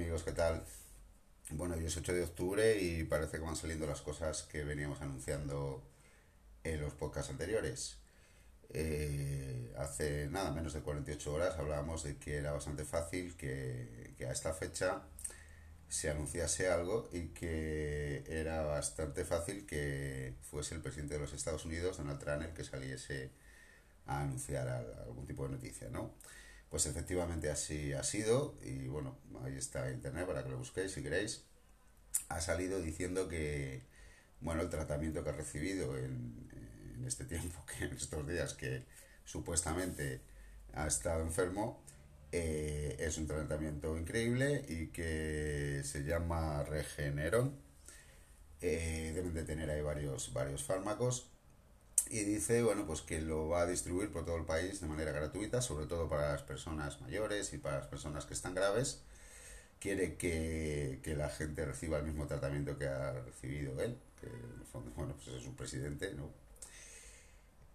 amigos, 0.00 0.22
¿qué 0.22 0.32
tal? 0.32 0.62
Bueno, 1.50 1.74
hoy 1.74 1.84
es 1.84 1.94
8 1.94 2.14
de 2.14 2.22
octubre 2.22 2.80
y 2.80 3.04
parece 3.04 3.36
que 3.36 3.44
van 3.44 3.54
saliendo 3.54 3.86
las 3.86 4.00
cosas 4.00 4.44
que 4.44 4.64
veníamos 4.64 5.02
anunciando 5.02 5.82
en 6.64 6.80
los 6.80 6.94
podcasts 6.94 7.30
anteriores. 7.30 7.98
Eh, 8.70 9.74
hace 9.76 10.26
nada 10.28 10.52
menos 10.52 10.72
de 10.72 10.80
48 10.80 11.34
horas 11.34 11.58
hablábamos 11.58 12.02
de 12.02 12.16
que 12.16 12.38
era 12.38 12.50
bastante 12.52 12.86
fácil 12.86 13.36
que, 13.36 14.14
que 14.16 14.24
a 14.24 14.32
esta 14.32 14.54
fecha 14.54 15.02
se 15.90 16.08
anunciase 16.08 16.70
algo 16.70 17.10
y 17.12 17.26
que 17.34 18.24
era 18.26 18.62
bastante 18.62 19.26
fácil 19.26 19.66
que 19.66 20.32
fuese 20.50 20.76
el 20.76 20.80
presidente 20.80 21.12
de 21.12 21.20
los 21.20 21.34
Estados 21.34 21.66
Unidos, 21.66 21.98
Donald 21.98 22.20
Trump, 22.20 22.40
el 22.40 22.54
que 22.54 22.64
saliese 22.64 23.32
a 24.06 24.22
anunciar 24.22 24.66
algún 24.66 25.26
tipo 25.26 25.46
de 25.46 25.56
noticia, 25.56 25.90
¿no? 25.90 26.14
Pues 26.70 26.86
efectivamente 26.86 27.50
así 27.50 27.92
ha 27.92 28.04
sido 28.04 28.56
y 28.62 28.86
bueno, 28.86 29.18
ahí 29.44 29.56
está 29.56 29.90
internet 29.90 30.26
para 30.26 30.44
que 30.44 30.50
lo 30.50 30.58
busquéis 30.58 30.92
si 30.92 31.02
queréis. 31.02 31.44
Ha 32.28 32.40
salido 32.40 32.80
diciendo 32.80 33.28
que, 33.28 33.82
bueno, 34.40 34.62
el 34.62 34.70
tratamiento 34.70 35.24
que 35.24 35.30
ha 35.30 35.32
recibido 35.32 35.98
en, 35.98 36.48
este 37.06 37.24
tiempo, 37.24 37.64
que 37.78 37.84
en 37.84 37.92
estos 37.92 38.26
días 38.26 38.54
que 38.54 38.84
supuestamente 39.24 40.20
ha 40.74 40.86
estado 40.86 41.22
enfermo, 41.22 41.82
eh, 42.32 42.96
es 43.00 43.18
un 43.18 43.26
tratamiento 43.26 43.98
increíble 43.98 44.64
y 44.68 44.88
que 44.88 45.82
se 45.84 46.04
llama 46.04 46.62
Regeneron. 46.62 47.56
Eh, 48.60 49.12
deben 49.14 49.34
de 49.34 49.42
tener 49.42 49.70
ahí 49.70 49.80
varios, 49.80 50.32
varios 50.32 50.62
fármacos 50.62 51.30
y 52.10 52.24
dice, 52.24 52.62
bueno, 52.62 52.86
pues 52.86 53.02
que 53.02 53.20
lo 53.20 53.48
va 53.48 53.62
a 53.62 53.66
distribuir 53.66 54.10
por 54.10 54.24
todo 54.24 54.36
el 54.36 54.44
país 54.44 54.80
de 54.80 54.88
manera 54.88 55.12
gratuita, 55.12 55.62
sobre 55.62 55.86
todo 55.86 56.08
para 56.08 56.32
las 56.32 56.42
personas 56.42 57.00
mayores 57.00 57.52
y 57.54 57.58
para 57.58 57.78
las 57.78 57.86
personas 57.86 58.26
que 58.26 58.34
están 58.34 58.54
graves. 58.54 59.02
Quiere 59.78 60.16
que, 60.16 61.00
que 61.02 61.14
la 61.16 61.30
gente 61.30 61.64
reciba 61.64 61.98
el 61.98 62.04
mismo 62.04 62.26
tratamiento 62.26 62.76
que 62.78 62.88
ha 62.88 63.12
recibido 63.12 63.80
él, 63.80 63.96
que 64.20 64.28
bueno, 64.96 65.14
pues 65.14 65.36
es 65.36 65.42
su 65.44 65.54
presidente, 65.54 66.12
¿no? 66.14 66.28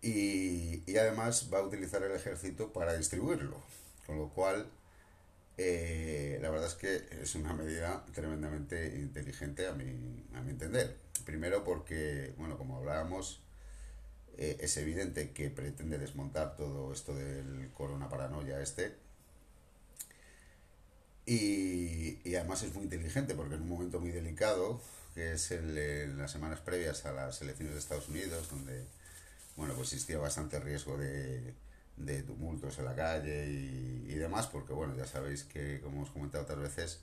Y, 0.00 0.82
y 0.90 0.96
además 0.96 1.48
va 1.52 1.58
a 1.58 1.62
utilizar 1.62 2.02
el 2.02 2.12
ejército 2.12 2.72
para 2.72 2.96
distribuirlo, 2.96 3.56
con 4.06 4.18
lo 4.18 4.30
cual 4.30 4.66
eh, 5.58 6.38
la 6.40 6.50
verdad 6.50 6.68
es 6.68 6.74
que 6.74 7.22
es 7.22 7.34
una 7.34 7.52
medida 7.52 8.04
tremendamente 8.14 8.86
inteligente 8.96 9.66
a 9.66 9.72
mi, 9.72 10.24
a 10.34 10.40
mi 10.40 10.50
entender. 10.50 10.96
Primero 11.24 11.62
porque, 11.64 12.34
bueno, 12.38 12.58
como 12.58 12.78
hablábamos, 12.78 13.40
eh, 14.38 14.58
es 14.60 14.76
evidente 14.76 15.32
que 15.32 15.50
pretende 15.50 15.98
desmontar 15.98 16.56
todo 16.56 16.92
esto 16.92 17.14
del 17.14 17.70
corona 17.72 18.08
paranoia 18.08 18.60
este. 18.60 18.94
Y, 21.24 22.18
y, 22.28 22.34
además 22.34 22.62
es 22.64 22.74
muy 22.74 22.84
inteligente 22.84 23.34
porque 23.34 23.54
en 23.54 23.62
un 23.62 23.68
momento 23.68 24.00
muy 24.00 24.10
delicado, 24.10 24.80
que 25.14 25.32
es 25.32 25.52
el, 25.52 25.78
en 25.78 26.18
las 26.18 26.32
semanas 26.32 26.60
previas 26.60 27.04
a 27.06 27.12
las 27.12 27.40
elecciones 27.42 27.74
de 27.74 27.80
Estados 27.80 28.08
Unidos, 28.08 28.50
donde 28.50 28.84
bueno, 29.56 29.74
pues 29.74 29.92
existía 29.92 30.18
bastante 30.18 30.58
riesgo 30.60 30.96
de, 30.96 31.54
de 31.96 32.22
tumultos 32.22 32.78
en 32.78 32.86
la 32.86 32.94
calle 32.94 33.48
y, 33.50 34.06
y, 34.08 34.14
demás, 34.14 34.46
porque 34.48 34.72
bueno, 34.72 34.96
ya 34.96 35.06
sabéis 35.06 35.44
que, 35.44 35.80
como 35.80 36.02
os 36.02 36.10
he 36.10 36.12
comentado 36.12 36.44
otras 36.44 36.58
veces, 36.58 37.00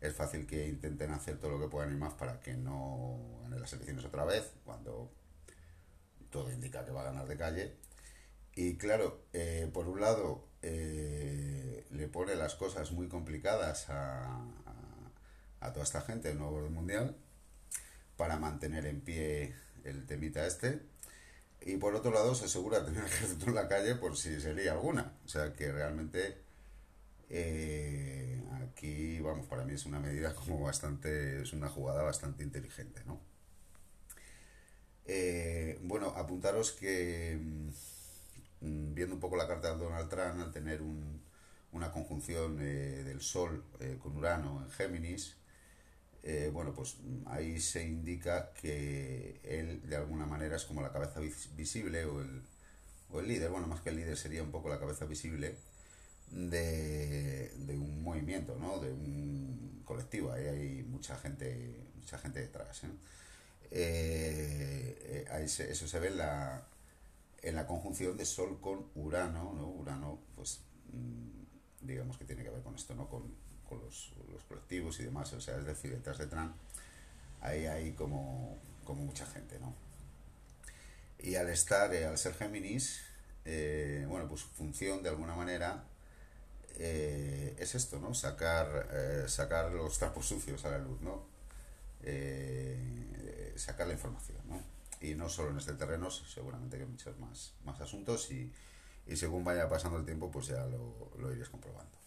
es 0.00 0.14
fácil 0.14 0.46
que 0.46 0.66
intenten 0.66 1.10
hacer 1.12 1.38
todo 1.38 1.52
lo 1.52 1.60
que 1.60 1.68
puedan 1.68 1.92
y 1.92 1.96
más 1.96 2.14
para 2.14 2.40
que 2.40 2.54
no 2.54 3.18
ganen 3.42 3.60
las 3.60 3.72
elecciones 3.72 4.04
otra 4.04 4.24
vez, 4.24 4.50
cuando 4.64 5.10
todo 6.30 6.50
indica 6.52 6.84
que 6.84 6.92
va 6.92 7.02
a 7.02 7.04
ganar 7.04 7.26
de 7.26 7.36
calle. 7.36 7.76
Y 8.54 8.76
claro, 8.76 9.22
eh, 9.32 9.70
por 9.72 9.88
un 9.88 10.00
lado, 10.00 10.44
eh, 10.62 11.86
le 11.90 12.08
pone 12.08 12.34
las 12.34 12.54
cosas 12.54 12.92
muy 12.92 13.08
complicadas 13.08 13.88
a, 13.90 14.44
a, 15.60 15.72
toda 15.72 15.84
esta 15.84 16.00
gente, 16.02 16.30
el 16.30 16.38
nuevo 16.38 16.56
orden 16.56 16.72
mundial, 16.72 17.16
para 18.16 18.38
mantener 18.38 18.86
en 18.86 19.00
pie 19.00 19.54
el 19.84 20.06
temita 20.06 20.46
este. 20.46 20.80
Y 21.62 21.76
por 21.76 21.94
otro 21.94 22.10
lado, 22.10 22.34
se 22.34 22.46
asegura 22.46 22.84
tener 22.84 23.04
ejército 23.06 23.46
en 23.46 23.54
la 23.54 23.68
calle 23.68 23.94
por 23.94 24.16
si 24.16 24.40
sería 24.40 24.72
alguna. 24.72 25.12
O 25.24 25.28
sea 25.28 25.52
que 25.52 25.70
realmente 25.70 26.38
eh, 27.30 28.42
aquí, 28.62 29.20
vamos, 29.20 29.46
para 29.46 29.64
mí 29.64 29.74
es 29.74 29.86
una 29.86 30.00
medida 30.00 30.34
como 30.34 30.60
bastante, 30.60 31.42
es 31.42 31.52
una 31.52 31.68
jugada 31.68 32.02
bastante 32.02 32.42
inteligente, 32.42 33.02
¿no? 33.06 33.20
Eh, 35.06 35.78
bueno, 35.82 36.08
apuntaros 36.16 36.72
que 36.72 37.38
mmm, 38.60 38.94
viendo 38.94 39.14
un 39.14 39.20
poco 39.20 39.36
la 39.36 39.46
carta 39.48 39.74
de 39.74 39.82
Donald 39.84 40.08
Trump, 40.08 40.40
al 40.40 40.50
tener 40.52 40.82
un, 40.82 41.20
una 41.72 41.90
conjunción 41.92 42.58
eh, 42.60 43.02
del 43.04 43.20
Sol 43.20 43.64
eh, 43.80 43.98
con 44.02 44.16
Urano 44.16 44.62
en 44.64 44.70
Géminis, 44.70 45.36
eh, 46.22 46.50
bueno, 46.52 46.74
pues 46.74 46.98
ahí 47.26 47.60
se 47.60 47.84
indica 47.86 48.52
que 48.54 49.40
él 49.44 49.82
de 49.88 49.96
alguna 49.96 50.26
manera 50.26 50.56
es 50.56 50.64
como 50.64 50.82
la 50.82 50.92
cabeza 50.92 51.20
visible 51.56 52.04
o 52.06 52.20
el, 52.22 52.42
o 53.10 53.20
el 53.20 53.28
líder, 53.28 53.50
bueno, 53.50 53.66
más 53.68 53.80
que 53.82 53.90
el 53.90 53.96
líder 53.96 54.16
sería 54.16 54.42
un 54.42 54.50
poco 54.52 54.68
la 54.68 54.78
cabeza 54.80 55.06
visible 55.06 55.56
de, 56.30 57.52
de 57.56 57.78
un 57.78 58.02
movimiento, 58.04 58.56
¿no? 58.60 58.78
De 58.80 58.92
un 58.92 59.82
colectivo, 59.84 60.32
ahí 60.32 60.46
hay 60.46 60.82
mucha 60.84 61.16
gente, 61.16 61.76
mucha 61.96 62.18
gente 62.18 62.40
detrás, 62.40 62.84
¿eh? 62.84 62.88
Eh, 63.70 65.26
se, 65.46 65.70
eso 65.70 65.88
se 65.88 66.00
ve 66.00 66.08
en 66.08 66.18
la, 66.18 66.62
en 67.42 67.54
la 67.54 67.66
conjunción 67.66 68.16
de 68.16 68.24
Sol 68.24 68.58
con 68.60 68.86
Urano, 68.94 69.52
¿no? 69.54 69.68
Urano, 69.68 70.18
pues 70.36 70.60
mmm, 70.92 71.86
digamos 71.86 72.18
que 72.18 72.24
tiene 72.24 72.42
que 72.42 72.50
ver 72.50 72.62
con 72.62 72.74
esto, 72.74 72.94
¿no? 72.94 73.08
Con, 73.08 73.22
con 73.68 73.78
los, 73.80 74.12
los, 74.32 74.42
colectivos 74.44 74.98
y 75.00 75.04
demás, 75.04 75.32
o 75.32 75.40
sea, 75.40 75.56
es 75.56 75.64
decir, 75.64 75.92
detrás 75.92 76.18
de 76.18 76.26
Trump 76.26 76.54
ahí 77.40 77.66
hay 77.66 77.92
como, 77.92 78.58
como 78.84 79.04
mucha 79.04 79.26
gente, 79.26 79.58
¿no? 79.58 79.74
Y 81.18 81.36
al 81.36 81.48
estar, 81.48 81.92
eh, 81.94 82.06
al 82.06 82.18
ser 82.18 82.34
Géminis, 82.34 83.00
eh, 83.44 84.04
bueno, 84.08 84.28
pues 84.28 84.42
función 84.42 85.02
de 85.02 85.10
alguna 85.10 85.34
manera 85.34 85.84
eh, 86.78 87.54
es 87.58 87.74
esto, 87.74 87.98
¿no? 87.98 88.14
Sacar, 88.14 88.88
eh, 88.92 89.24
sacar 89.28 89.70
los 89.70 89.98
trapos 89.98 90.26
sucios 90.26 90.64
a 90.64 90.70
la 90.70 90.78
luz, 90.78 91.00
¿no? 91.02 91.24
Eh, 92.02 92.76
sacar 93.58 93.86
la 93.86 93.94
información, 93.94 94.38
¿no? 94.48 94.62
Y 95.00 95.14
no 95.14 95.28
solo 95.28 95.50
en 95.50 95.58
este 95.58 95.72
terreno, 95.74 96.10
seguramente 96.10 96.78
que 96.78 96.86
muchos 96.86 97.18
más, 97.18 97.54
más 97.64 97.80
asuntos 97.80 98.30
y, 98.30 98.52
y 99.06 99.16
según 99.16 99.44
vaya 99.44 99.68
pasando 99.68 99.98
el 99.98 100.04
tiempo, 100.04 100.30
pues 100.30 100.48
ya 100.48 100.66
lo, 100.66 101.10
lo 101.18 101.32
iréis 101.32 101.48
comprobando. 101.48 101.98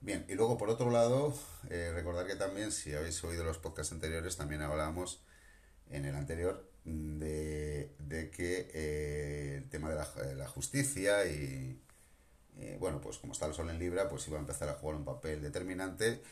Bien, 0.00 0.24
y 0.28 0.34
luego 0.34 0.58
por 0.58 0.68
otro 0.68 0.90
lado, 0.90 1.32
eh, 1.70 1.92
recordar 1.94 2.26
que 2.26 2.34
también, 2.34 2.72
si 2.72 2.92
habéis 2.94 3.22
oído 3.22 3.44
los 3.44 3.58
podcasts 3.58 3.92
anteriores, 3.92 4.36
también 4.36 4.62
hablábamos 4.62 5.22
en 5.90 6.04
el 6.04 6.16
anterior 6.16 6.68
de, 6.84 7.94
de 8.00 8.30
que 8.30 8.70
eh, 8.74 9.56
el 9.58 9.68
tema 9.68 9.90
de 9.90 9.96
la, 9.96 10.06
de 10.26 10.34
la 10.34 10.48
justicia 10.48 11.24
y, 11.26 11.80
eh, 12.56 12.76
bueno, 12.80 13.00
pues 13.00 13.18
como 13.18 13.32
está 13.32 13.46
el 13.46 13.54
sol 13.54 13.70
en 13.70 13.78
Libra, 13.78 14.08
pues 14.08 14.26
iba 14.28 14.38
a 14.38 14.40
empezar 14.40 14.68
a 14.68 14.74
jugar 14.74 14.96
un 14.96 15.04
papel 15.04 15.40
determinante 15.40 16.22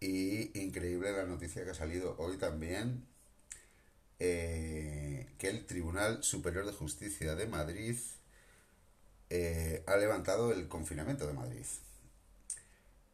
y 0.00 0.58
increíble 0.60 1.12
la 1.12 1.24
noticia 1.24 1.64
que 1.64 1.70
ha 1.70 1.74
salido 1.74 2.16
hoy 2.18 2.36
también, 2.38 3.06
eh, 4.18 5.28
que 5.38 5.48
el 5.48 5.66
Tribunal 5.66 6.22
Superior 6.24 6.66
de 6.66 6.72
Justicia 6.72 7.34
de 7.34 7.46
Madrid 7.46 7.96
eh, 9.30 9.82
ha 9.86 9.96
levantado 9.96 10.52
el 10.52 10.68
confinamiento 10.68 11.26
de 11.26 11.32
Madrid. 11.32 11.64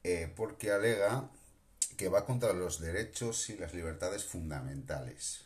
Eh, 0.04 0.32
porque 0.36 0.70
alega 0.72 1.28
que 1.96 2.08
va 2.08 2.26
contra 2.26 2.52
los 2.52 2.80
derechos 2.80 3.48
y 3.50 3.56
las 3.56 3.74
libertades 3.74 4.24
fundamentales. 4.24 5.44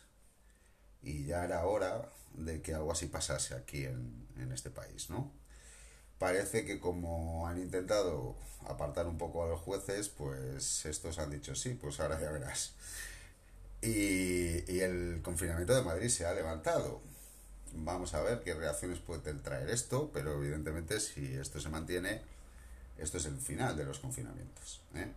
Y 1.01 1.25
ya 1.25 1.43
era 1.45 1.65
hora 1.65 2.09
de 2.33 2.61
que 2.61 2.73
algo 2.73 2.91
así 2.91 3.07
pasase 3.07 3.55
aquí 3.55 3.85
en, 3.85 4.27
en 4.37 4.51
este 4.51 4.69
país, 4.69 5.09
¿no? 5.09 5.31
Parece 6.19 6.65
que 6.65 6.79
como 6.79 7.47
han 7.47 7.59
intentado 7.59 8.35
apartar 8.67 9.07
un 9.07 9.17
poco 9.17 9.43
a 9.43 9.49
los 9.49 9.61
jueces, 9.61 10.09
pues 10.09 10.85
estos 10.85 11.19
han 11.19 11.31
dicho 11.31 11.55
sí, 11.55 11.75
pues 11.81 11.99
ahora 11.99 12.19
ya 12.21 12.31
verás. 12.31 12.73
Y, 13.81 14.71
y 14.71 14.79
el 14.81 15.21
confinamiento 15.23 15.75
de 15.75 15.83
Madrid 15.83 16.09
se 16.09 16.25
ha 16.25 16.33
levantado. 16.33 17.01
Vamos 17.73 18.13
a 18.13 18.21
ver 18.21 18.41
qué 18.41 18.53
reacciones 18.53 18.99
puede 18.99 19.33
traer 19.33 19.69
esto, 19.69 20.09
pero 20.13 20.41
evidentemente 20.41 20.99
si 20.99 21.35
esto 21.35 21.59
se 21.59 21.69
mantiene, 21.69 22.21
esto 22.97 23.17
es 23.17 23.25
el 23.25 23.37
final 23.37 23.77
de 23.77 23.85
los 23.85 23.99
confinamientos. 23.99 24.81
¿eh? 24.95 25.11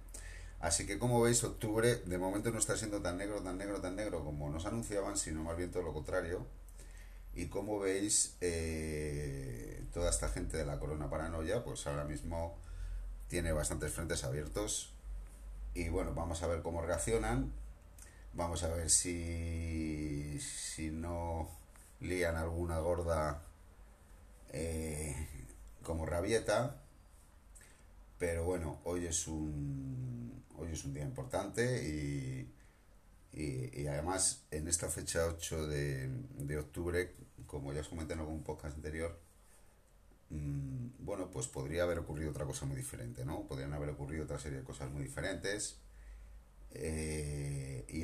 Así 0.60 0.86
que 0.86 0.98
como 0.98 1.22
veis, 1.22 1.42
octubre 1.42 1.96
de 1.96 2.18
momento 2.18 2.50
no 2.50 2.58
está 2.58 2.76
siendo 2.76 3.00
tan 3.00 3.16
negro, 3.16 3.42
tan 3.42 3.56
negro, 3.56 3.80
tan 3.80 3.96
negro 3.96 4.22
como 4.24 4.50
nos 4.50 4.66
anunciaban, 4.66 5.16
sino 5.16 5.42
más 5.42 5.56
bien 5.56 5.70
todo 5.70 5.82
lo 5.82 5.94
contrario. 5.94 6.46
Y 7.34 7.46
como 7.46 7.78
veis, 7.78 8.36
eh, 8.42 9.82
toda 9.94 10.10
esta 10.10 10.28
gente 10.28 10.58
de 10.58 10.66
la 10.66 10.78
corona 10.78 11.08
paranoia, 11.08 11.64
pues 11.64 11.86
ahora 11.86 12.04
mismo 12.04 12.58
tiene 13.28 13.52
bastantes 13.52 13.92
frentes 13.92 14.22
abiertos. 14.24 14.92
Y 15.74 15.88
bueno, 15.88 16.12
vamos 16.14 16.42
a 16.42 16.46
ver 16.46 16.60
cómo 16.60 16.82
reaccionan. 16.82 17.52
Vamos 18.34 18.62
a 18.62 18.68
ver 18.68 18.90
si, 18.90 20.38
si 20.40 20.90
no 20.90 21.48
lían 22.00 22.36
alguna 22.36 22.78
gorda 22.78 23.42
eh, 24.52 25.14
como 25.82 26.06
rabieta 26.06 26.80
pero 28.20 28.44
bueno, 28.44 28.80
hoy 28.84 29.06
es 29.06 29.26
un 29.28 30.44
hoy 30.58 30.72
es 30.72 30.84
un 30.84 30.92
día 30.92 31.04
importante 31.04 31.82
y, 31.88 32.52
y, 33.32 33.80
y 33.80 33.86
además 33.86 34.42
en 34.50 34.68
esta 34.68 34.90
fecha 34.90 35.24
8 35.24 35.66
de, 35.66 36.10
de 36.36 36.58
octubre, 36.58 37.14
como 37.46 37.72
ya 37.72 37.80
os 37.80 37.88
comenté 37.88 38.12
en 38.12 38.20
algún 38.20 38.42
podcast 38.42 38.76
anterior, 38.76 39.18
mmm, 40.28 40.88
bueno, 40.98 41.30
pues 41.30 41.46
podría 41.48 41.84
haber 41.84 42.00
ocurrido 42.00 42.30
otra 42.30 42.44
cosa 42.44 42.66
muy 42.66 42.76
diferente, 42.76 43.24
¿no? 43.24 43.46
Podrían 43.46 43.72
haber 43.72 43.88
ocurrido 43.88 44.24
otra 44.24 44.38
serie 44.38 44.58
de 44.58 44.64
cosas 44.64 44.90
muy 44.90 45.02
diferentes. 45.04 45.78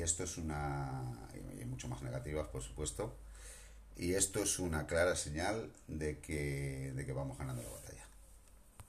Esto 0.07 0.23
es 0.23 0.37
una. 0.37 1.27
y 1.61 1.65
mucho 1.65 1.89
más 1.89 2.01
negativas, 2.01 2.47
por 2.47 2.63
supuesto. 2.63 3.13
Y 3.97 4.13
esto 4.13 4.41
es 4.41 4.57
una 4.57 4.87
clara 4.87 5.17
señal 5.17 5.69
de 5.89 6.19
que, 6.19 6.93
de 6.95 7.05
que 7.05 7.11
vamos 7.11 7.37
ganando 7.37 7.61
la 7.61 7.69
batalla. 7.69 7.96